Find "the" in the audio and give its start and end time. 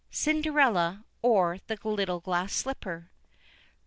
1.67-1.77